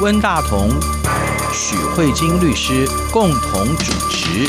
[0.00, 0.70] 温大同、
[1.52, 4.46] 许慧晶律师共同主持。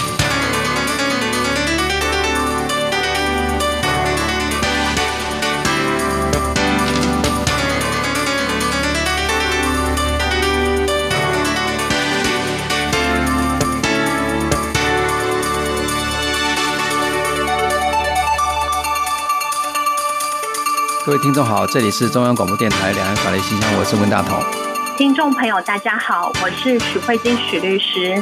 [21.04, 24.69] 各位听众好，这里是中央广播电台两岸法律信箱，我是温大同。
[25.00, 28.22] 听众朋友大家好，我是许慧晶许律师。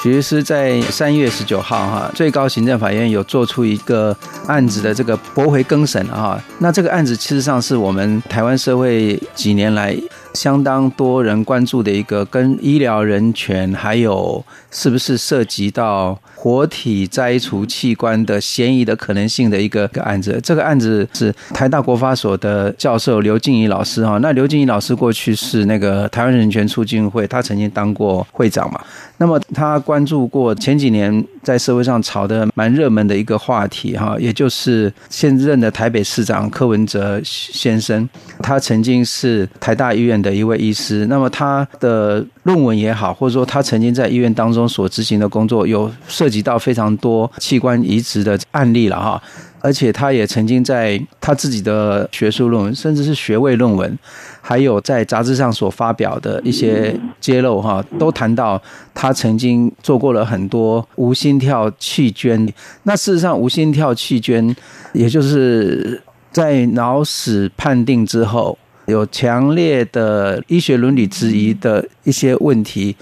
[0.00, 9.98] 许律师在三月十九号哈，最高行政法院有做出一个案子的这个驳回更审啊，那这个案子其实上是我们台湾社会几年来
[10.34, 16.16] 相当多人关注的一个跟医疗人权还有是不是涉及到。
[16.42, 24.18] 活体摘除器官的嫌疑的可能性的一个个案子，这个案子是台大国发所的教授刘静怡老师哈。
[24.18, 28.80] 那刘静怡老师过去是那个台湾人权促进会，他曾经当过会长嘛。
[29.22, 38.08] 那么他关注过前几年在社会上炒得蛮热门的一个话题哈，也就是现任的台北市长柯文哲先生，
[38.40, 41.06] 他曾经是台大医院的一位医师。
[41.06, 49.22] 那么他的论文也好，或者说他曾经在医院当中所执行的工作，有涉及到非常多器官移植的案例了哈。
[49.62, 53.98] 而且他也曾经在他自己的学术论文，甚至是学位论文，
[54.40, 58.60] 还有在杂志上所发表的一些揭露哈，都谈到
[58.92, 62.52] 他曾经做过了很多无心跳弃捐。
[62.82, 64.54] 那事实上，无心跳弃捐，
[64.92, 66.02] 也就是
[66.32, 72.96] 在脑死判定之后，有强烈的医学伦理质疑的一些问题。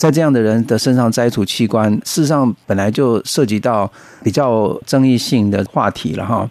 [0.00, 6.48] 在这样的人的身上摘除器官，事实上本来就涉及到比较争议性的话题了哈。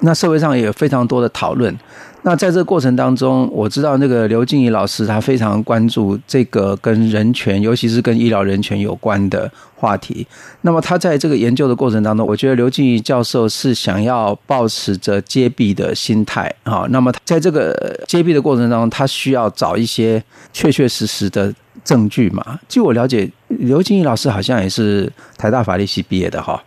[0.00, 1.76] 那社会上也有非常多的讨论。
[2.24, 10.24] 那在这个过程当中，我知道那个刘静怡老师他非常关注这个跟人权，尤其是跟医疗人权有关的话题。
[10.60, 16.86] 那么他在这个研究的过程当中，我觉得刘静怡教授是想要抱持着揭弊的心态啊。
[16.90, 20.22] 那么在这个揭弊的过程当中，他需要找一些
[20.52, 21.52] 确确实实的。
[21.84, 22.60] 证据嘛？
[22.68, 26.62] 据我了解，刘静怡老师好像也是台大法律系毕业的哈。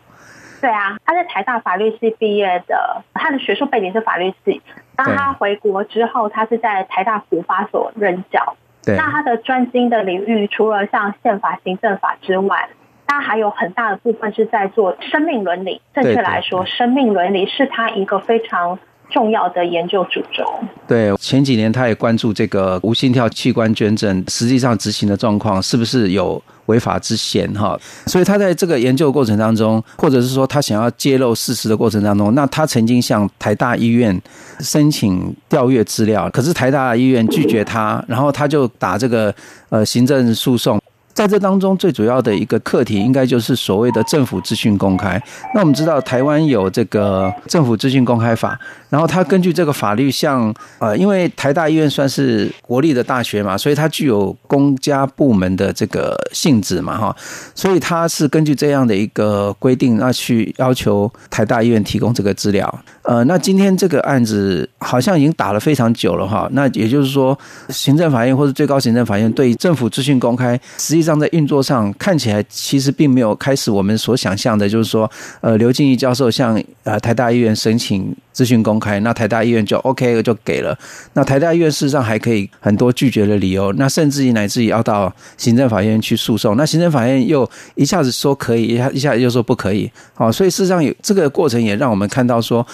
[0.66, 4.64] 对啊，他在台大法律系毕业的，他的学术背景是法律系。
[4.98, 8.56] 那他回国之后，他是在台大普法所任教。
[8.84, 8.98] 对。
[8.98, 12.68] 那他的专精的领域，除了像宪法、行政法之外，
[13.06, 15.84] 他还有很大的部分是在做生命伦理。
[15.94, 18.80] 正确来说，生命伦理是他一个非常。
[19.12, 20.44] 重要的研究主轴。
[20.88, 27.80] 对，前几年他也关注这个无心跳器官捐赠，实际上执行的状况是不是有违法之嫌哈？
[28.08, 34.20] 所以他在这个研究过程当中，或者是说他想要揭露事实的过程当中，那他曾经向台大医院
[34.60, 39.34] 申请调阅资料，可是台大医院拒绝他，然后他就打这个
[39.70, 40.80] 呃行政诉讼。
[41.16, 45.20] 在这当中，最主要的一个课题，应该就是所谓的政府资讯公开。
[45.54, 48.60] 那我们知道，台湾有这个政府资讯公开法，
[48.90, 57.16] 然后它根据这个法律，像呃，因为台大医院算是国立的大学嘛，所以它具有公家部门的这个性质嘛，哈，
[57.56, 62.80] 所以它是根据这样的一个规定，那去要求台大医院提供这个资料。
[63.04, 67.38] 呃，那今天这个案子好像已经打了非常久了哈，那也就是说，
[67.70, 75.10] 行政法院或者最高行政法院对政府资讯公开，实际上在运作上看起来其实并没有开始我们所想象的，就是说，
[75.42, 80.78] 呃，刘静怡教授向呃台大医院申请资讯公开，那台大医院就 OK 就给了，
[81.14, 92.66] 那台大医院事实上还可以很多拒绝的理由，那甚至于乃至于要到行政法院去诉讼，那行政法院又一下子说可以，一下一下又说不可以，好，所以事实上有这个过程也让我们看到说。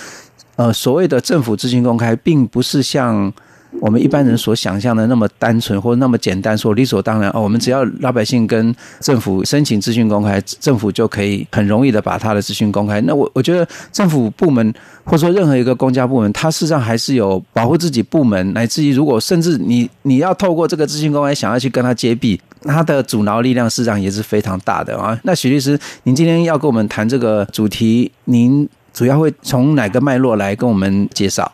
[0.57, 3.31] 呃，所谓的政府资讯公开，并不是像
[3.79, 12.99] 我们一般人所想象的那么单纯或者那么简单，说理所当然哦，我们只要老百姓跟政府申请资讯公开，政府就可以很容易的把他的资讯公开。
[13.01, 14.73] 那我我觉得政府部门
[15.03, 25.17] 或者说任何一个公家部门，它事实上还是有保护自己部门，乃至于如果甚至你你要透过这个资讯公开想要去跟他揭弊，他的阻挠力量事实上也是非常大的啊。
[25.23, 28.67] 那许律师，您今天要跟我们谈这个主题，您。
[28.93, 31.49] 主要会从哪个脉络来跟我们介绍？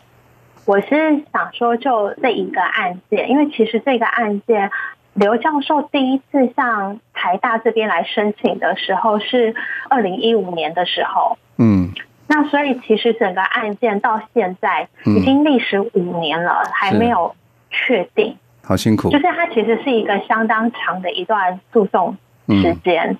[0.68, 4.70] 我是想说，就这一个案件，因为其实这个案件，
[5.14, 9.54] 刘教授第一次向台大这边来申请的时候是
[9.88, 11.38] 二零一五年的时候。
[11.56, 11.88] 嗯，
[12.26, 17.34] 那所以其实整个案件到现在已经历时五年了，嗯、还没有
[17.70, 18.36] 确定。
[18.62, 22.14] 好辛苦，就是它其实是一个相当长的一段诉讼
[22.46, 23.08] 时间。
[23.12, 23.18] 嗯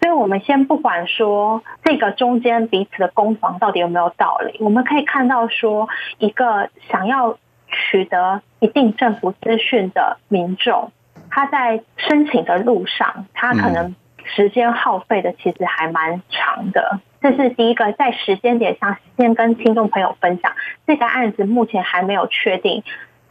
[0.00, 7.36] 所以我们先不管说这个中间彼此的攻防到底有没有道理，我们可以看到说，一个想要
[7.66, 10.92] 取得一定政府资讯的民众，
[11.30, 17.00] 他在申请的路上，他可能时间耗费的其实还蛮长的。
[17.20, 20.52] 这是第一个，在时间点上先跟听众朋友分享，
[20.86, 22.84] 这个案子目前还没有确定，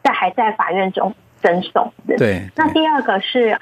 [0.04, 1.16] 在还在法院中。
[1.42, 2.18] 赠送的。
[2.18, 3.60] 对，那第二个是，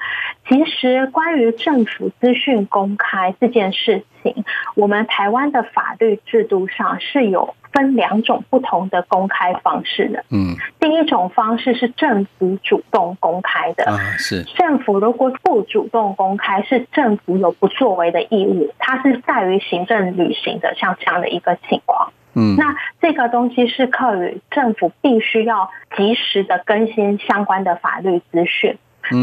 [0.48, 4.44] 其实关于政府资讯公开这件事情，
[4.74, 10.24] 我们台湾的法律制度上是有分两种不同的公开方式的。
[10.30, 13.84] 嗯，第一种方式是政府主动公开的。
[13.84, 14.42] 啊，是。
[14.44, 22.12] 政府如果不主动公开，是政府有不作为的义务，它是在于行政履行的，像这样的一个情况。
[22.36, 28.76] 嗯，那这个东西是课予政府必须要及时的更新相关的法律资讯。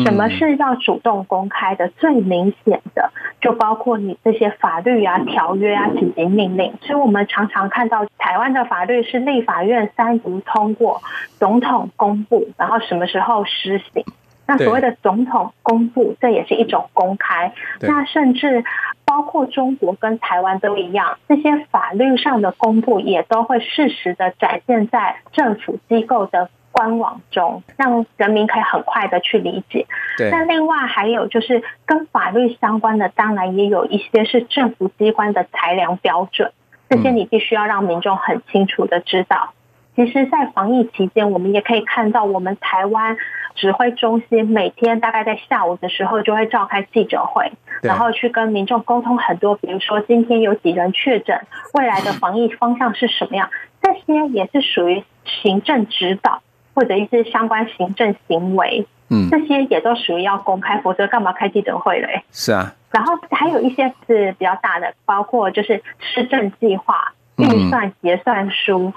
[0.05, 1.89] 什么是要主动公开的？
[1.89, 3.11] 最明显的
[3.41, 6.73] 就包括你这些法律啊、条约啊、紧急命令。
[6.81, 11.01] 所以我们常常看到台湾的法律是立法院三读通过，
[11.37, 14.05] 总统公布，然后什么时候施行。
[14.45, 17.53] 那所谓的总统公布，这也是一种公开。
[17.79, 18.63] 那甚至
[19.05, 29.85] 包括中国跟台湾都一样，这些法律上的公布也都会适时的展现在政府机构的官网中，让人民可以很快的去理解。
[30.31, 36.51] 那另外还有就是跟法律相关的，当然也有一些是政府机关的裁量标准，
[36.89, 39.53] 这些你必须要让民众很清楚的知道。
[39.95, 43.15] 其实，在防疫期间，我们也可以看到，我们台湾
[43.53, 47.51] 指挥中心每天大概在下午的时候就会召开记者会，
[47.83, 51.39] 然后去跟民众沟通很多，比如说今天有几人确诊，
[51.73, 53.51] 未来的防疫方向是什么样，
[53.83, 56.41] 这些也是属于行政指导
[56.73, 62.23] 或者一些相关行政行为，嗯，这些也都属于要公开，否则干嘛开记者会嘞？
[62.31, 68.91] 是啊，然后还有一些是比较大的，包括就是施政计划、预算结算书。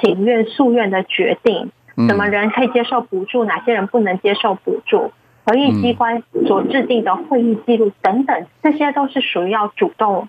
[0.00, 1.72] 请愿诉愿的决定，
[2.08, 5.12] 什么人可以接受补助，哪些人不能接受补助，
[5.44, 10.28] 合议机关所制定的会议记录等等，这些都是属于要主动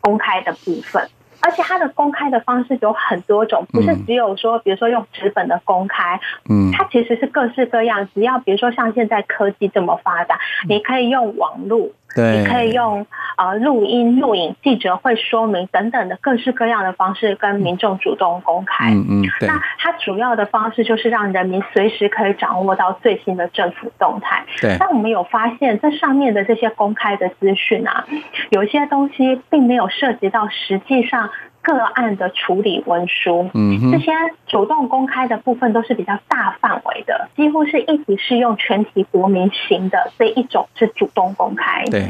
[0.00, 1.08] 公开的部分。
[1.44, 8.08] 而且它的公开的方式有很多种，不是只有说，比如说用纸本的公开，嗯，它其实是各式各样。
[8.14, 10.38] 只要比如说像现在科技这么发达，
[10.68, 11.90] 你可以用网络。
[12.14, 13.06] 对，你可以用
[13.36, 18.90] 呃录音、录影、记者会说明等等的各式各样的方式跟民众主动公开。
[18.90, 24.44] 嗯嗯，那它主要的方式就是让人民随时可以掌握到最新的政府动态。
[24.60, 28.04] 对，但我们有发现，这上面的这些公开的资讯啊，
[28.50, 31.30] 有一些东西并没有涉及到实际上。
[31.62, 34.12] 个案的处理文书，嗯，这些
[34.46, 41.84] 主动公开的部分都是比较大范围的，几乎是一体适用全体国民型的这一种是主动公开。
[41.84, 42.08] 对，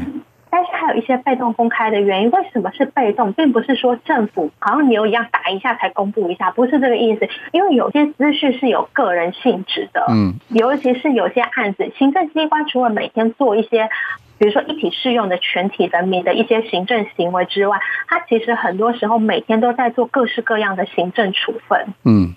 [0.53, 7.27] 但是还有一些被动公开的原因，为什么是被动，并不是说政府好像牛一样打一下才公布一下，不是这个意思。
[7.51, 13.89] 因为有些资讯是有个人性质的，嗯，尤其是有些案子，行政机关除了每天做一些。
[14.37, 21.87] 比如说，一体适用的全体人民的一些行政行为之外，它其实很多时候每天都在做各式各样的行政处分。
[22.03, 22.35] 嗯，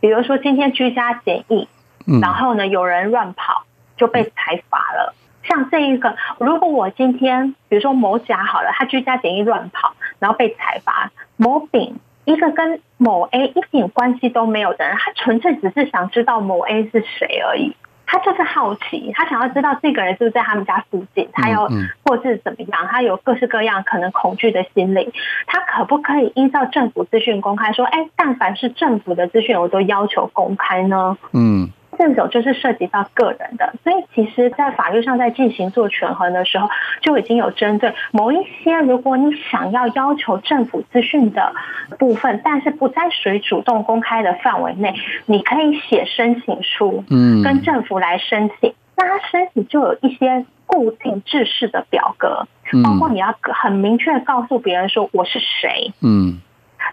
[0.00, 1.68] 比如说今天居家检疫，
[2.06, 3.64] 嗯然后呢有人乱跑
[3.96, 5.14] 就被裁罚了。
[5.48, 17.74] 像这一个，如果我今天比如说某甲好了，他居家检疫乱跑，然后被裁罚；某丙一个跟某 A 一点关系都没有的人，他纯粹只是想知道某 A 是谁而已。
[18.10, 21.68] 他就是好奇，他想要知道这个人是不是在他们家附近，他要
[22.02, 25.12] 或是怎么样，他有各式各样可能恐惧的心理，
[25.46, 31.18] 他可不可以依照政府资讯公开说，哎，但凡是政府的资讯，我都要求公开呢？
[31.32, 31.70] 嗯。
[31.98, 36.68] 这种就是涉及到个人的，所以其实，在法律上在进行做权衡的时候，
[37.02, 41.52] 就已经有针对某一些，如果你想要要求政府资讯的
[41.98, 44.94] 部分，但是不在属于主动公开的范围内，
[45.26, 48.72] 你可以写申请书，嗯，跟政府来申请。
[48.96, 52.46] 那他申请就有一些固定制式的表格，
[52.84, 56.40] 包括你要很明确告诉别人说我是谁，嗯，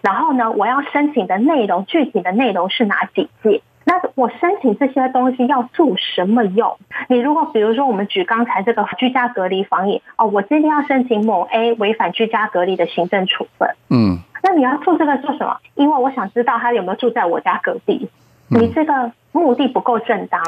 [0.02, 3.62] 然后呢，我要申请的内容，具体的内容是哪几届。
[3.88, 6.76] 那我申请这些东西要做什么用？
[7.08, 15.56] 你如果比如说我们举刚才这个居家隔离防疫哦，我今天要申请某 A 违反居家隔离的行政处分，嗯，那你要做这个做什么？
[15.76, 18.08] 因为我想知道他有没有住在我家隔壁，
[18.48, 20.42] 你这个目的不够正当，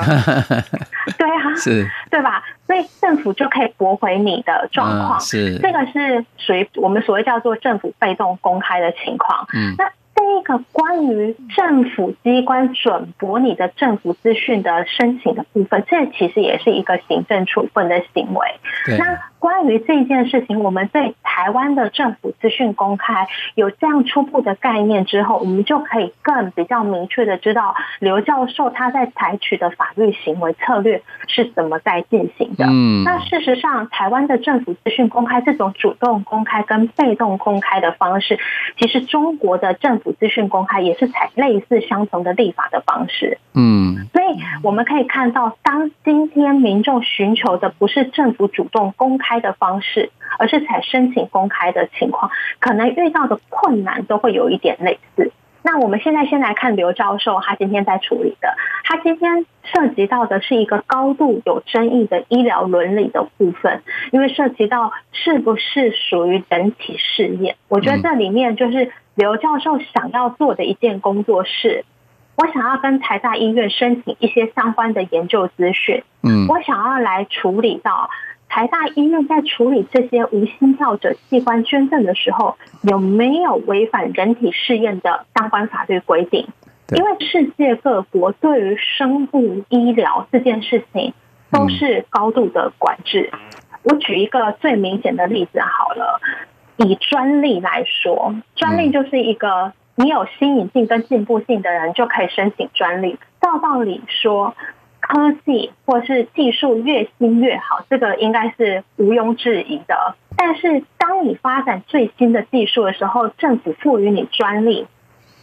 [1.17, 2.43] 对啊，是，对吧？
[2.67, 5.57] 所以政府就可以驳回你的状况，是。
[5.61, 9.89] 这个是属于我们所谓叫做政府被动公开的情况，嗯，那。
[10.19, 18.97] 这一个关于政府机关准驳你的政府资讯的申请的部分，这其实也是一个行政处分的行为。
[18.99, 32.67] 那关于这件事情，我们对台湾的政府资讯公开有这样初步的概念之后，我们就可以更比较明确的知道刘教授他在采取的法律行为策略是怎么在进行的。
[32.67, 38.41] 嗯，那事实上，台湾的政府资讯公开这种主动公开跟被动公开的方式，
[38.77, 43.39] 其实中国的政府资讯公开也是采类似相同的立法的方式。
[43.55, 55.33] 嗯，所以我们可以看到，当今天民众寻求的不是政府主动公开的方式，而是采申请公开的情况，可能遇到的困难都会有一点类似。
[55.63, 67.57] 那我们现在先来看刘教授他今天在处理的，他今天涉及到的是一个高度有争议的医疗伦理的部分，因为涉及到是不是属于人体试验。
[67.69, 71.85] 我觉得这里面就是刘教授想要做的一件工作是，
[72.37, 78.09] 我想要跟台大医院申请一些相关的研究资讯，嗯，我想要来处理到。
[78.49, 86.49] 台大医院在处理这些无心跳者器官捐赠的时候，有没有违反人体试验的相关法律规定？
[86.97, 91.13] 因为世界各国对于生物医疗这件事情
[91.53, 93.31] 都是高度的管制。
[93.83, 96.21] 我举一个最明显的例子好了，
[96.79, 103.19] 以专利来说，专利就是一个你有新颖性跟进步性的人就可以申请专利。
[103.43, 104.55] 照道理说。
[105.09, 110.15] 科技或是技术越新越好，这个应该是毋庸置疑的。
[110.37, 114.87] 但是，当你发展最新的技术的时候，政府赋予你专利，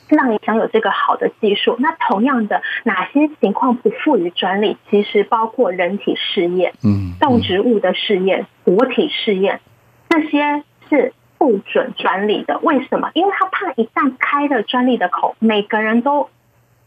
[0.08, 1.76] 让你享有这个好的技术。
[1.80, 4.78] 那同样的，哪些情况不赋予专利？
[4.92, 9.62] 其实包括人体试验、嗯，动植物的试验、活体试验，
[10.10, 12.60] 这些是不准专利的。
[12.60, 13.10] 为什么？
[13.16, 16.30] 因为他怕一旦开了专利的口，每个人都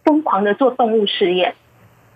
[0.04, 1.56] 疯狂的做动物试验。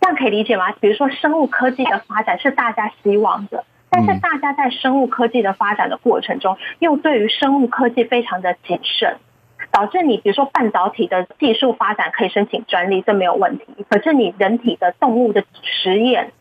[0.02, 0.72] 这样可以理解吗？
[0.80, 9.18] 比如说，生物科技的发展是大家希望的，但是大家在生物科技的发展的过程中，又对于生物科技非常的谨慎，
[9.70, 13.64] 导致你比如说半导体的技术发展可以申请专利，这没有问题。
[13.88, 16.32] 可是你人体的动物的实验。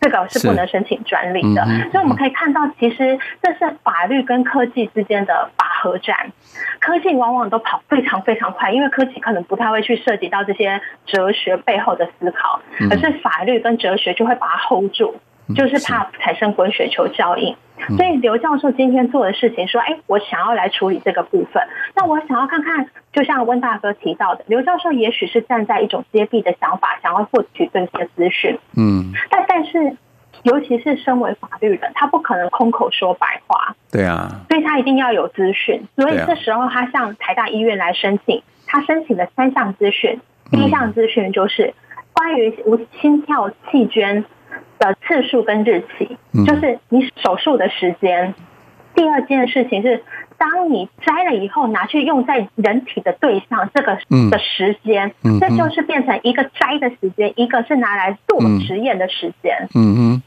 [0.00, 6.32] 这个是不能申请专利的，所以我们可以看到，其实这是法律跟科技之间的拔河战。
[6.80, 15.16] 科技往往都跑非常非常快，因为科技可能不太会去涉及到这些哲学背后的思考，可是法律跟哲学就会把它 hold 住。
[15.54, 17.56] 就是怕产生滚雪球效应，
[17.96, 21.62] 所以刘教授今天做的事情说：“哎，我想要来处理这个部分。
[21.94, 28.58] 那我想要看看，就像温大哥提到的，刘教授也许是站在一种接弊的想法，想要获取这些资讯。
[28.76, 29.96] 嗯，但但是，
[30.42, 33.74] 尤其是身为法律人，他不可能空口说白话。
[33.90, 35.82] 对啊，所以他一定要有资讯。
[35.96, 40.20] 所以这时候他向台大医院来申请，他申请了三项资讯。
[40.50, 41.72] 第一项资讯就是
[42.12, 44.26] 关于无心跳气捐。”
[44.78, 46.16] 的次数跟日期，
[46.46, 48.34] 就是你手术的时间。
[48.94, 50.02] 第二件事情是，
[50.38, 53.96] 当你摘了以后拿去用在人体的对象，这个
[54.30, 59.68] 的时间，这就是变成一个摘的时间，一个是拿来做实验的时间。
[59.74, 60.22] 嗯嗯。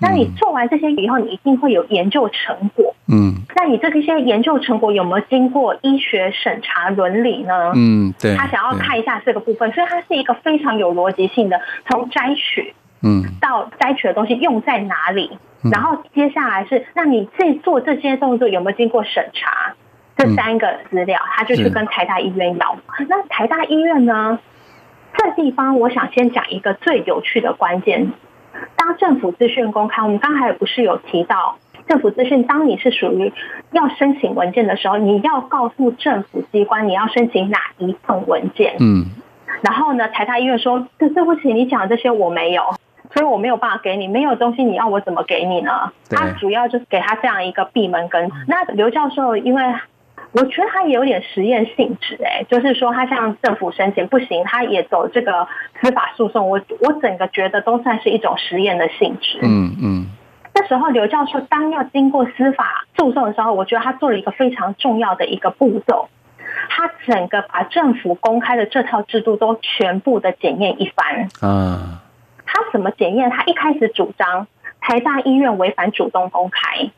[0.00, 2.94] 那你做完这些以后，你一定会有研究成果。
[3.08, 3.34] 嗯。
[3.56, 7.72] 那你这些研究成果有没有经过医学审查伦理呢？
[7.74, 8.36] 嗯，对。
[8.36, 12.72] 他想要看一下这个部分，所以它是一个非常有逻辑性的，从摘取。
[13.02, 15.38] 嗯，到摘取的东西用在哪里？
[15.70, 19.74] 然后接下来是，那你这做这些动作有没有经过审查？
[20.16, 22.76] 这三个资料，他就去跟台大医院要。
[23.08, 24.38] 那台大医院呢？
[25.16, 28.12] 这地方我想先讲一个最有趣的关键：
[28.76, 31.56] 当政府资讯公开，我们刚才不是有提到
[31.88, 32.42] 政府资讯？
[32.44, 33.32] 当你是属于
[33.70, 38.76] 要申请文件的时候，你要告诉政府机关你要申请哪一份文件。
[38.80, 39.06] 嗯，
[39.62, 42.62] 然后呢，台大医院说：“对不起，你讲的这些我没有。”
[43.14, 45.92] 所以我没有办法给你，没有东西，你要我怎么给你呢？
[46.10, 48.30] 他主要就是给他这样一个闭门羹。
[48.48, 49.62] 那刘教授，因为
[50.32, 55.46] 我觉得他也有点实验性质，哎，就是说他向政府申请不行，他也走这个
[55.80, 56.48] 司法诉讼。
[56.48, 59.38] 我我整个觉得都算是一种实验的性质。
[59.42, 60.06] 嗯嗯。
[60.54, 66.08] 那时候刘教授当要经过司法诉讼的时候，我觉得他做了一个非常重要的一个步骤，
[66.70, 71.28] 他整个把政府公开的这套制度都全部的检验一番。
[71.42, 71.98] 啊。
[72.54, 73.30] 他怎么检验？
[73.30, 74.46] 他一开始主张
[74.78, 76.90] 台大医院违反主动公开，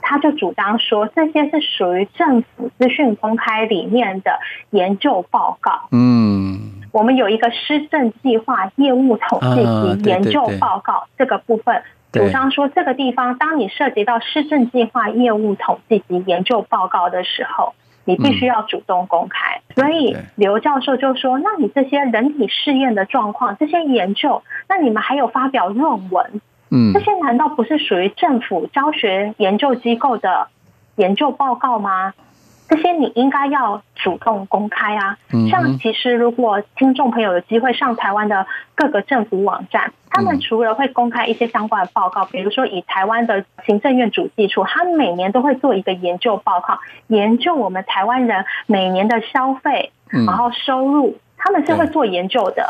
[0.00, 5.88] 他就主张说这些是属于政府资讯公开里面的研究报告。
[5.90, 17.74] 嗯，我们有一个施政计划业务统计及研究报告这个部分，主张说这个地方，当你涉及到施政计划业务统计及研究报告的时候，
[18.06, 19.60] 你必须要主动公开。
[19.74, 30.48] 所以刘教授就说：“那你这些人体试验的状况，这些研究，那你们还有发表论文，嗯，这些难道不是属于政府教学研究机构的
[30.94, 32.14] 研究报告吗？”
[32.68, 35.16] 这些你应该要主动公开啊！
[35.50, 52.68] 像其实如果听众朋友有机会上台湾的各个政府网站，他们除了会公开一些相关的报告，比如说以台湾的行政院主计处，他每年都会做一个研究报告，研究我们台湾人每年的消费，然后收入，他们是会做研究的。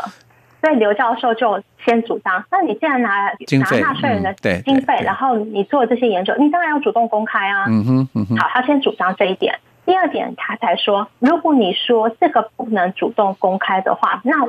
[0.59, 7.65] 所以刘教授就先主张，那你既然拿拿纳税人的经费，然后你做这些研究，你当然要主动公开啊。
[7.67, 9.57] 嗯哼，嗯哼，好，他先主张这一点。
[9.87, 14.45] 第二点，他才说，如果你说这个不能主动公开的话，那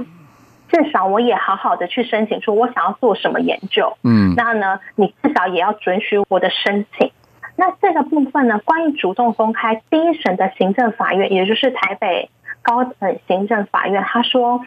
[0.68, 3.96] 至少我也好好的去申请，说我想要做什么研究。
[4.02, 7.12] 嗯，那呢，你至少也要准许我的申请。
[7.54, 12.30] 那这个部分呢，关于主动公开，第一审的行政法院，也就是台北
[12.60, 14.60] 高等行政法院，他说，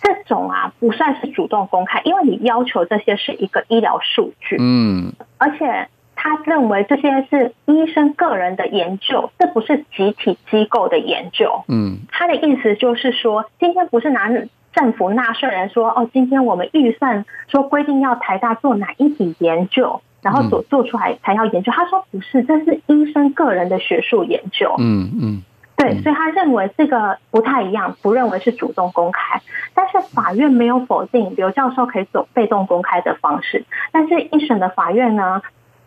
[0.00, 4.56] 这种啊不算是主动公开，因为你要求这些是一个医疗数据。
[4.60, 5.88] 嗯，而且。
[6.22, 11.64] 他认为这些是医生个人的研究，这不是集体机构的研究。
[11.66, 14.28] 嗯，他的意思就是说，今天不是拿
[14.74, 21.72] 政府纳税人说，哦，今天我们预算说规定要台大做哪一笔研究，然后所做出来才要研究。
[21.72, 24.74] 他说不是，这是医生个人的学术研究。
[24.78, 25.42] 嗯嗯，
[25.74, 29.40] 对，所以他认为这个不太一样，不认为是主动公开。
[29.72, 35.40] 但是法院没有否定刘教授可以走被动公开的方式，但是一审的法院呢？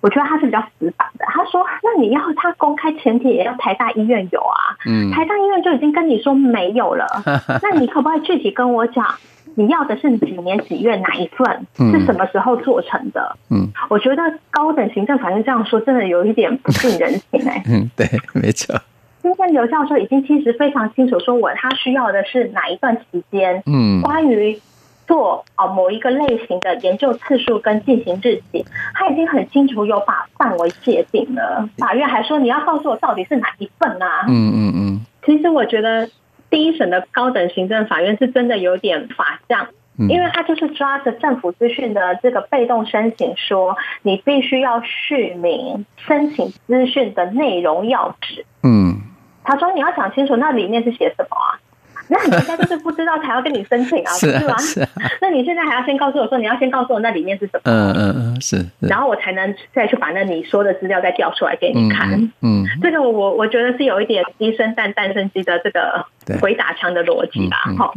[0.04, 1.26] 我觉得他是比较死板的。
[1.30, 7.08] 他说：“那你要他公开前提也要台大医院有啊，嗯，台大医院就已经跟你说没有了。
[7.64, 9.16] 那你可不可以具体跟我讲，
[9.56, 13.38] 你要的是几年几月哪一份，是什么时候做成的？
[13.50, 17.64] 嗯，我觉得高等行政法院这样说，真的有一点不近人情哎。
[17.72, 18.76] 嗯，对，没错。
[19.22, 24.60] 今天刘教授已经其实非常清楚说，我他需要的是哪一段期间，嗯，关于。”
[25.08, 31.70] 做啊某一个类型的研究次数跟进行日期，他已经很清楚有把范围界定了。
[31.78, 34.26] 法院还说，你要告诉我到底是哪一份啊？
[34.28, 35.02] 嗯嗯嗯。
[35.26, 36.10] 其实我觉得
[36.50, 39.68] 第一审的高等行政法院是真的有点法相，
[40.10, 48.46] 因为他就是抓着政府资讯的这个被动申请，说你必须要续明申请资讯的内容要旨。
[48.64, 49.02] 嗯，
[49.44, 51.60] 他说你要想清楚那里面是写什么啊？
[52.10, 54.58] 那你现在就是不知道才要跟你申请啊，是吗？
[54.58, 54.90] 是啊。
[55.22, 57.62] 那你现在还要先告诉我说，你要先告诉我那里面是什么？
[57.64, 58.66] 嗯嗯嗯，是。
[58.80, 62.12] 然后我才能再去把那你说的资料再调出来给你看。
[62.42, 66.06] 嗯，这个我我觉得是有一点鸡生蛋蛋生鸡的这个
[66.42, 67.58] 回打墙的逻辑吧。
[67.78, 67.94] 好，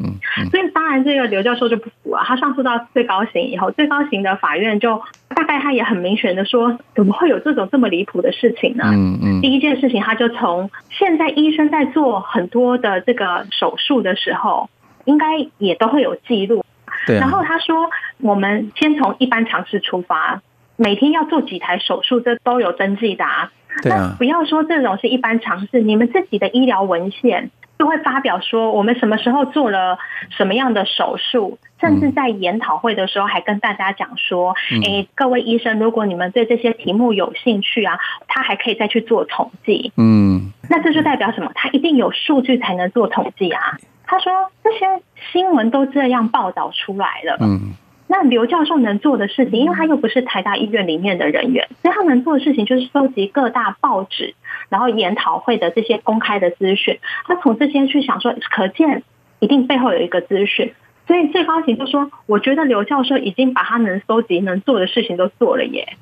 [0.51, 5.01] 所以当然这个刘教授就不服啊，他上诉到最高刑以后，最高刑的法院就
[5.35, 8.85] 大概他也很明显的说，怎么会有这种这么离谱的事情呢？
[8.87, 9.41] 嗯嗯。
[9.41, 13.96] 第一件事情，他就从现在医生在做很多的这个手术。
[14.03, 14.69] 的时候，
[15.05, 15.27] 应该
[15.59, 16.65] 也都会有记录。
[17.07, 17.19] 对。
[17.19, 17.91] 然后他说
[18.23, 20.43] ：“我们先从一般常识出发，
[20.77, 23.53] 每天要做几台手术，这都有登记的啊。
[23.85, 29.99] 那不要说这种是一般常识，你们自己的医疗文献就会发表说我们什么时候做了
[30.31, 39.93] 什么样的手术，甚至在研讨会的时候还跟大家讲说：，哎，各位医生，如果你们对这些题目有兴趣啊，他还可以再去做统计。
[39.99, 40.36] 嗯，
[40.69, 41.51] 那这就代表什么？
[41.55, 43.77] 他一定有数据才能做统计啊。”
[44.09, 44.87] 他说：“这些
[45.33, 47.39] 新闻都这样报道出来了。
[47.41, 47.73] 嗯，
[48.07, 54.37] 那刘教授能做的事情，因为他又不是台大医院里面的人员，所以他能做的事情就是收集各大报纸，
[54.69, 57.01] 然后研讨会的这些公开的资讯。
[57.25, 59.03] 他从这些去想说，可见
[59.41, 60.73] 一定背后有一个资讯。
[61.09, 65.97] 所以最高级就说，我觉得刘教授已经把他能收集、能做的事情都做了耶。”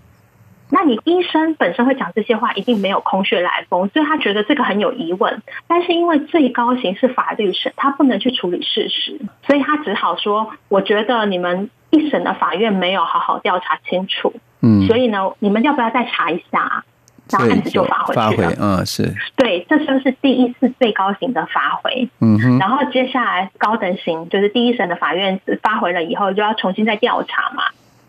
[0.77, 5.41] 那你医生本身会讲这些话，一定没有空穴来风，所以他觉得这个很有疑问。
[5.69, 16.85] 但是因为最高刑是法律审，他不能去处理事实，所以他只好说：“我觉得你们一审的法院没有好好调查清楚，嗯，所以呢，你们要不要再查一下？”
[17.31, 18.53] 然后案子就发回去了。
[18.61, 22.09] 嗯，是对，这就是第一次最高刑的发回。
[22.21, 27.63] 嗯哼，然后接下来高等刑就是第一审的法院发回了以后，就要重新再调查嘛。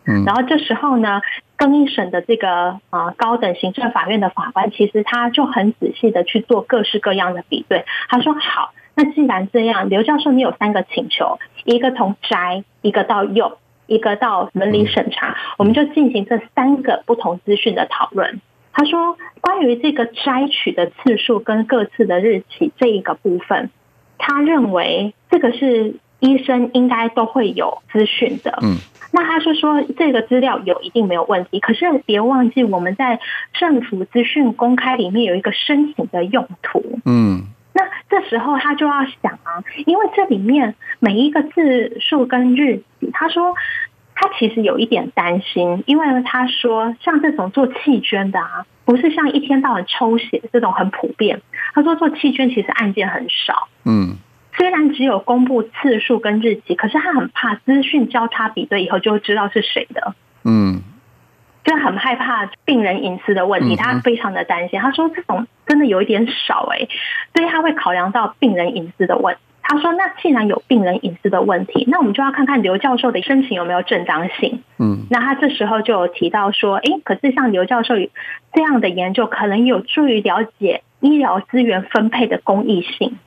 [0.08, 1.22] 嗯，然后这时候呢，
[1.56, 7.86] 更一审的这个啊高等行政法院的法官，其实他就很仔细的去做各式各样的比对。
[8.08, 18.40] 他说：“好，那既然这样，刘教授你有三个请求，一个从摘，一个到右，一个到伦理审查，我们就进行这三个不同资讯的讨论。”
[18.72, 23.70] 他说：“关于这个摘取的次数跟各次的日期这一个部分，
[24.18, 28.58] 他认为这个是医生应该都会有资讯的。
[28.62, 28.78] 嗯，
[29.12, 33.20] 那他是说这个资料有一定没有问题，可是别忘记我们在
[33.54, 37.00] 政府资讯公开里面有一个申请的用途。
[37.06, 43.54] 嗯，那这时候他就要想啊，因为这里面每一个字数跟日期，他说
[44.16, 51.42] 他其实有一点担心，因为他说像这种做弃捐的啊，不是像一天到晚抽血这种很普遍。
[51.74, 53.68] 他说做弃捐其实案件很少。
[53.84, 54.18] 嗯。
[54.66, 60.16] 虽然只有公布次数跟日期，可是他很怕资讯交叉比对以后就会知道是谁的。
[60.44, 60.82] 嗯，
[61.64, 64.80] 就很害怕病人隐私的问题，他非常的担心。
[64.80, 66.88] 他说这种真的有一点少哎，
[67.36, 69.42] 所以他会考量到病人隐私的问题。
[69.62, 74.64] 他说那既然有病人隐私的问题，那我们就要看看刘教授的申请有没有正当性。
[74.80, 77.94] 嗯，那他这时候就有提到说，哎，可是像刘教授
[78.52, 83.20] 这样的研究，可能有助于了解医疗资源分配的公益性。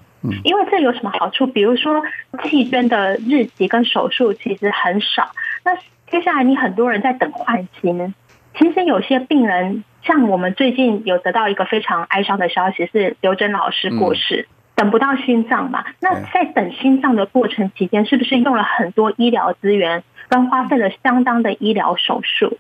[0.45, 1.47] 因为这有什么好处？
[1.47, 2.03] 比如说，
[2.43, 5.31] 弃捐的日期跟手术其实很少。
[5.65, 5.77] 那
[6.11, 8.15] 接下来你很多人在等换心，
[8.57, 15.85] 其实有些病人，像我们最近有得到一个非常哀伤的消息，是刘真老师过世，等不到心脏嘛？
[16.01, 22.59] 那在等心脏的过程期间，是不是用了很多医疗资源，跟花费了相当的医疗手术？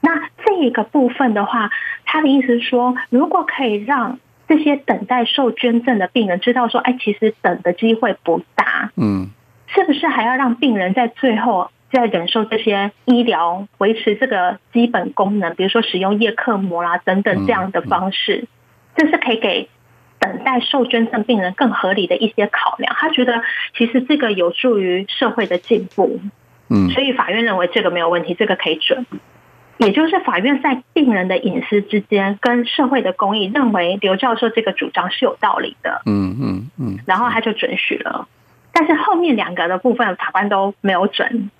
[0.00, 1.70] 那这一个部分的话，
[2.04, 9.30] 他的意思是说，如果可以让这些等待受捐赠的病人知道说，哎，其实等的机会不大，嗯，
[9.66, 18.46] 是不是还要让病人在最后再忍受这些医疗维持这个基本功能，比如说使用叶克膜啦等等这样的方式，
[18.96, 19.68] 这是可以给
[20.18, 22.94] 等待受捐赠病人更合理的一些考量。
[22.98, 23.42] 他觉得
[23.76, 26.20] 其实这个有助于社会的进步，
[26.68, 29.06] 嗯，所以法院认为这个没有问题，这个可以准。
[29.78, 36.02] 也就是法院在病人的隐私之间跟社会的公益，认为刘教授这个主张是有道理的。
[36.06, 38.28] 嗯嗯嗯，然后他就准许了。
[38.72, 41.50] 但是后面两个的部分法官都没有准。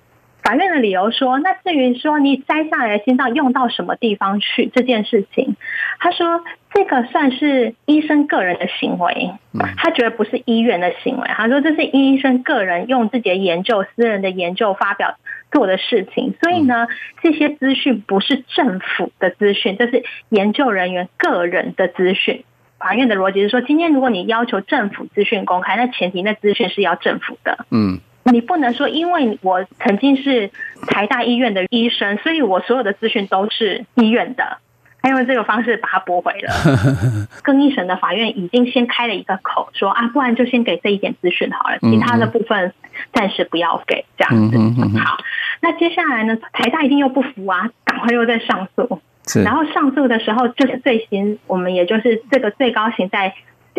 [0.43, 5.55] 法院的理由说，那至于说你摘下来的心脏用到什么地方去这件事情，
[5.99, 6.43] 他说
[6.75, 9.31] 这个算是医生个人的行为，
[9.77, 11.27] 他觉得不是医院的行为。
[11.29, 15.15] 他说这是医生个人用自己的研究、私人的研究发表
[15.51, 16.87] 做的事情，所以呢，
[17.23, 22.43] 这些资讯不是政府的资讯，这是研究人员个人的资讯。
[22.77, 27.99] 法院的逻辑是说，今天如果你要求政府资讯公开，那前提那资讯是要政府的，嗯。
[28.31, 30.49] 你不能说，因为我曾经是
[30.87, 34.57] 台大医院的医生，所以我所有的资讯都是医院的，
[35.05, 36.51] 还用这个方式把它驳回了。
[37.43, 42.73] 更一审的法院已经先开了一个口，说啊，不然就先给这一点资讯好了，其他的部分
[43.13, 44.57] 暂时不要给，这样子。
[44.99, 45.17] 好，
[45.61, 49.01] 那接下来呢，台大一定又不服啊，赶快又在上诉。
[49.43, 53.35] 然后上诉的时候，就是最新，我们也就是这个最高刑在。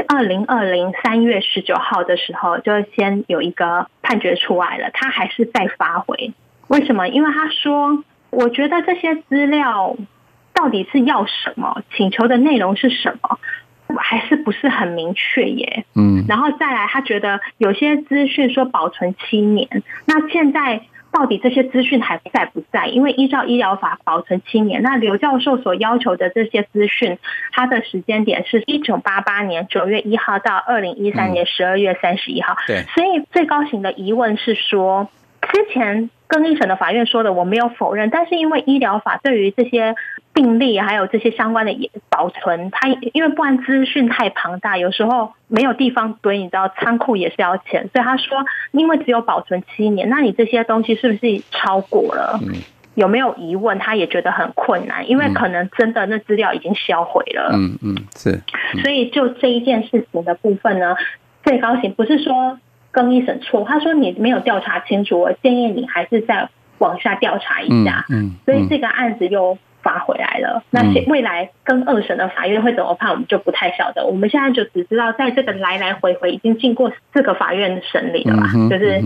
[0.08, 6.34] 二零二零三月十九号的时候，就先有一个判决出来了，他还是在发回。
[6.68, 7.08] 为什么？
[7.08, 9.96] 因为他说，我觉得这些资料
[10.57, 13.38] 到底是要什么，请求的内容是什么，
[13.97, 15.85] 还是不是很明确耶？
[15.95, 19.69] 嗯，然后再来，他觉得有些资讯说保存七年，
[20.07, 20.81] 那现在。
[21.12, 22.88] 到底这些资讯还在不在？
[22.88, 27.16] 因为依照医疗法保存七年，那刘教授所要求的这些资讯，
[27.53, 32.55] 他的时间点是一九八八年九月一号到二零一三年十二月三十一号。
[32.66, 35.09] 对，所以最高刑的疑问是说，
[35.52, 36.11] 之前。
[36.28, 39.94] 更一审的法院说的，我没有否认，但是因为医疗法对于这些
[40.35, 52.40] 病例还有这些相关的保存，它因为不然资讯太庞大，有时候没有地方堆，你知道仓库也是要钱，所以他说，因为只有保存七年，那你这些东西是不是超过了？
[52.96, 53.78] 有没有疑问？
[53.78, 57.52] 他也觉得很困难，因为可能真的那资料已经销毁了。
[57.54, 58.42] 嗯嗯，是。
[58.82, 60.96] 所以就这一件事情的部分呢，
[61.44, 62.59] 最高刑不是说。
[62.96, 68.06] 更一审错，他说你没有调查清楚，我建议你还是再往下调查一下。
[68.09, 70.62] 嗯，嗯，所以这个案子又发回来了。
[70.70, 74.06] 嗯、那未来跟二审的法院会怎么判，我们就不太晓得。
[74.06, 78.50] 我们现在就只知道，在这个来来回回已经经过四个法院审理了吧？
[78.54, 79.02] 嗯、就是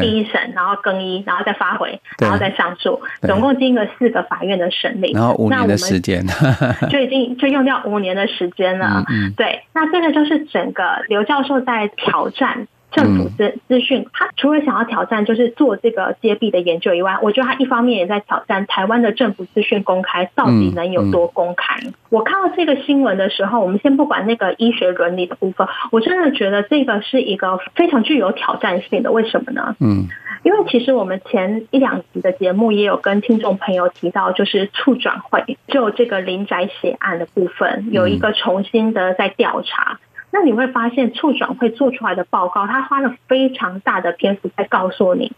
[0.00, 6.24] 第一审，然后更一，然后再发回，然后再上诉，总共经过四个法院的审理，然后五年的时间，
[6.90, 9.04] 就已经就用掉五年的时间了。
[9.08, 12.68] 嗯嗯对，那这个就是整个刘教授在挑战。
[12.92, 21.80] 政府资资讯，他除了想要挑战就是做这个揭弊的研究以外，我觉得他一方面也在挑战台湾的政府资讯公开到底能有多公开。
[22.10, 29.10] 我看到这个新闻的时候，我们先不管那个医学伦理的部分，我真的觉得这个是一个非常具有挑战性的。
[29.10, 29.74] 为什么呢？
[29.80, 30.06] 嗯，
[30.42, 39.98] 因为其实我们前一两集的节目也有跟听众朋友提到，就是促转会就这个林宅血案的部分有一个重新的在调查。
[40.32, 45.30] 那你会发现，促转会做出来的报告，他花了非常大的篇幅在告诉你，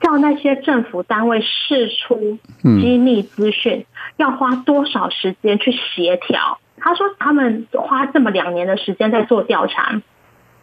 [0.00, 3.84] 叫那些政府单位释出机密资讯，
[4.16, 6.58] 要花多少时间去协调。
[6.78, 10.00] 他说，他们花这么两年的时间在做调查。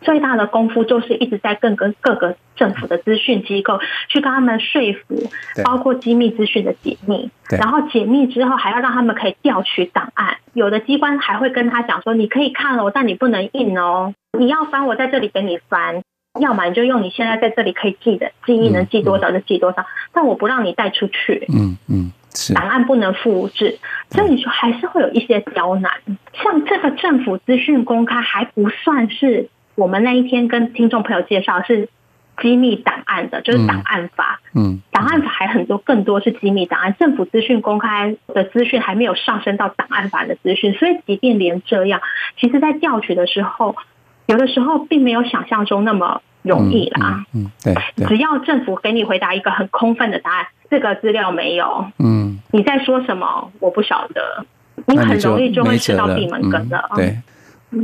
[0.02, 5.30] 最大的功夫就是一直在跟各各个政府的资讯机构去跟他们说服，
[5.64, 10.38] 包括机密资讯的解密，然后解密之后还要让他们可以调取档案。
[10.54, 14.14] 有的机关还会跟他讲说：“你可以看哦，但你不能印哦。
[14.38, 16.02] 你要翻，我在这里给你翻；
[16.40, 19.86] 要么你就用你现在在这里可以记的记忆，能记多少就记多少。
[20.14, 21.46] 但我不让你带出去。
[21.54, 23.78] 嗯嗯，是档案不能复制，
[24.10, 25.92] 所以你说还是会有一些刁难。
[26.34, 29.50] 像这个政府资讯公开还不算是。
[29.78, 31.88] 我们那一天跟听众朋友介绍是
[32.42, 34.42] 机密档案的，就是档案法。
[34.56, 36.96] 嗯，档案法还很多，更多是机密档案。
[37.00, 42.02] 政府资讯公开的资讯还没有上升到档案法的资讯，所以即便连这样，
[42.40, 43.76] 其实在调取的时候，
[44.26, 47.24] 有的时候并没有想象中那么容易啦。
[47.36, 47.76] 嗯，对，
[48.08, 53.52] 只要政府给你回答一个很空泛的答案，这个资料没有，嗯，你在说什么？
[53.60, 54.44] 我不晓得，
[54.88, 56.90] 你很容易就会吃到闭门羹的。
[56.96, 57.16] 对。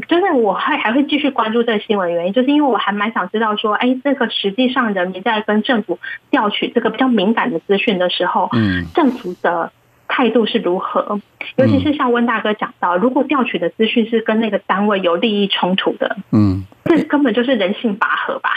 [0.07, 5.99] 就是我还还会继续关注这个新闻原因，就是因为我还蛮想知道说，哎，这个实际上人民在跟政府
[6.31, 9.71] 调取这个比较敏感的资讯的时候，嗯，政府的
[10.07, 11.19] 态度是如何？
[11.57, 18.49] 尤其是像温大哥讲到，如果调取的资讯是跟那个单位有利益冲突的，嗯，这根本就是人性拔河吧？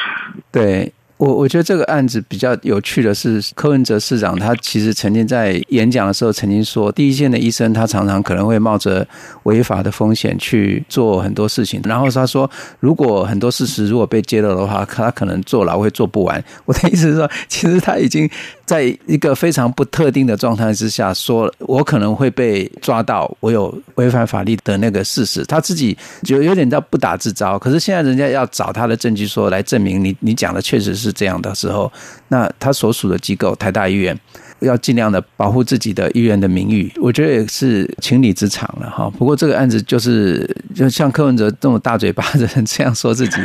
[0.52, 0.92] 对。
[1.18, 9.06] 我我觉得这个案子比较有趣的是，柯文哲市长他其实曾经在演讲的时候曾经说，第一线的医生他常常可能会冒着
[9.44, 11.80] 违法的风险去做很多事情。
[11.84, 12.50] 然后他说，
[12.80, 16.44] 如果很多事实如果被揭露的话，他可能坐牢会坐不完。
[16.66, 18.28] 我的意思是说，其实他已经
[18.66, 27.58] 在一个非常不特定的状态之下，说我可能会被抓到，我有违反法律的那个事实，他自己就有点叫不打自招。
[27.58, 31.05] 可是现在人家要找他的证据说来证明你你讲的确实是。
[31.06, 31.92] 是这样的时候，
[32.28, 34.18] 那他所属的机构台大医院
[34.60, 39.08] 要尽量的保护自己的医院的名誉，我觉得也是情理之常了哈。
[39.18, 43.36] 不过这个案子就是，就像柯文哲这么大嘴巴的人这样说自己。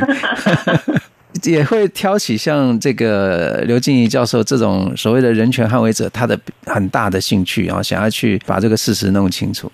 [1.43, 9.71] 也会挑起像这个刘静怡教授这种所谓的人权捍卫者，他的很大的兴趣啊，想要去把这个事实弄清楚。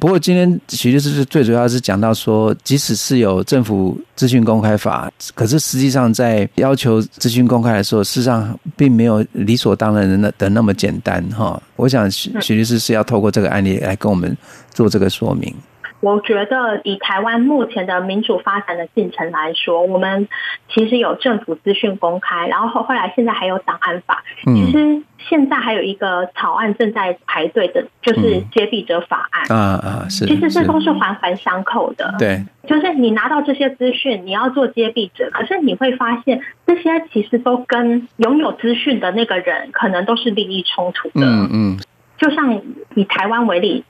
[0.00, 11.60] 不过今天徐律师是最主要是讲到说，即使是有政府资讯公开法，可是实际上在要求资讯公开的时候，事实上并没有理所当然的的那么简单哈。
[11.76, 14.34] 我想徐徐律师是要透过这个案例来跟我们
[14.72, 15.54] 做这个说明。
[16.00, 20.28] 我觉得以台湾目前的民主发展的进程来说，我们
[20.68, 24.22] 其实有政府资讯公开，然后后后来现在还有档案法。
[24.44, 29.56] 其实现在还有一个草案正在排队的，就是接弊者法案。
[29.56, 30.26] 啊啊，是。
[30.26, 32.14] 其实这都是环环相扣的。
[32.18, 41.26] 对，就是你拿到这些资讯，你要做接弊者，可是你会发现这些其实都跟拥有资讯的那个人可能都是利益冲突的。
[41.26, 41.78] 嗯嗯。
[42.18, 42.60] 就像
[42.94, 43.82] 以台湾为例。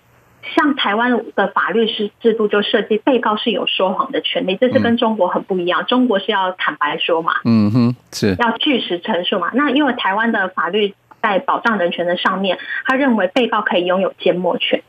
[0.54, 5.84] 像台湾的法律是制度就设计，被告是有说谎的权利，这是跟中国很不一样。
[5.86, 9.50] 中国是要坦白说嘛，嗯哼，是要据实陈述嘛。
[9.54, 14.82] 那因为台湾的法律在保障人权的上面，他认为被告可以拥有缄默权，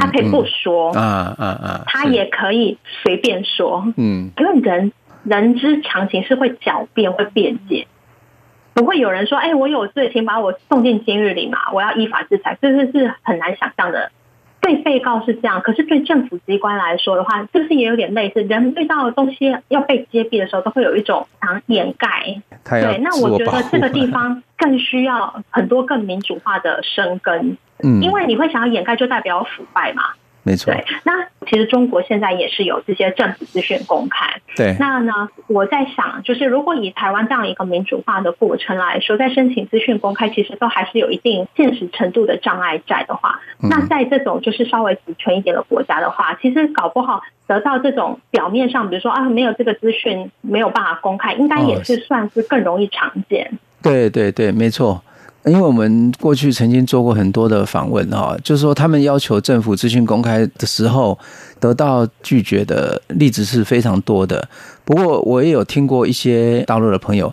[0.00, 4.92] 他可以不说，啊啊啊，他也可以随便说，嗯，因为人
[5.22, 7.86] 人之常情是会狡辩、会辩解，
[8.74, 14.10] 不会有人说，哎，我有罪，请把我送进监狱里嘛，我要依法制裁，这是是很难想象的。
[14.68, 18.42] 对被告是这样，可是对政府机关来说的话，是不是也有点类似？
[18.42, 22.08] 人遇到的东西要被揭弊的时候，都会有一种想掩盖。
[22.68, 27.56] 对，那我觉得这个地方更需要很多更民主化的生根。
[27.82, 30.02] 嗯，因为你会想要掩盖，就代表腐败嘛。
[30.48, 31.12] 没错，对，那
[31.46, 34.40] 其实中国现在也是有这些政府资讯公开。
[34.56, 53.50] 对，那呢，我在想，就是如果以台湾这样一个民主化的过程来说，在申请资讯公开，其实都还是有一定现实程度的障碍在的话，嗯、那在这种就是稍微集权一点的国家的话，其实搞不好得到这种表面上，比如说啊，没有这个资讯没有办法公开，应该也是算是更容易常见。
[53.52, 55.02] 哦、对对对，没错。
[55.48, 61.18] 因为我们过去曾经做过很多的访问哈，就是说他们要求政府资讯公开的时候，
[61.58, 64.48] 得到拒绝的例子是非常多的。
[64.84, 67.32] 不过我也有听过一些大陆的朋友。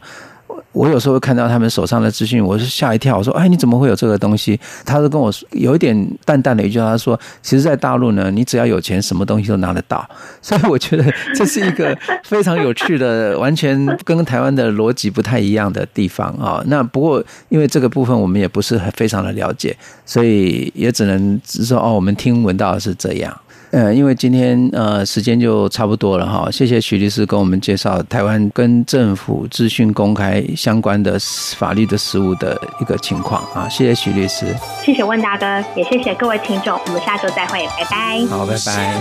[0.75, 3.17] 我有时候会看到他们手上的资讯，我是吓一跳。
[3.17, 10.05] 我说：“哎，你怎么会有这个东西？”他就跟我说，有一点淡淡的一句话，他说：“其实，在大陆呢，你只要有钱，什么东西都拿得到。
[10.43, 16.61] ”所以我觉得这是一个非常有趣的，完全跟台湾的逻辑不太一样的地方啊。
[16.67, 19.73] 那不过，因为这个部分我们也不是很非常的了解，
[20.05, 23.33] 所以也只能只说哦，我们听闻到的是这样。
[23.75, 31.19] 呃，因为今天呃时间就差不多了哈，谢谢徐律师跟我们介绍台湾跟政府资讯公开相关的
[31.57, 38.25] 法律的实务的一个情况啊，谢谢徐律师，谢谢温大哥，也谢谢各位听众，我们下周再会，拜拜。
[38.29, 38.95] 好，拜拜。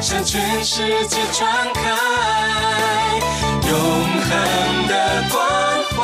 [0.00, 1.82] 向全世界传开，
[3.68, 3.78] 永
[4.24, 5.38] 恒的关
[5.90, 5.98] 怀，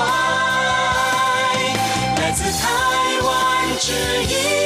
[2.21, 2.69] 来自台
[3.25, 3.93] 湾之
[4.25, 4.66] 音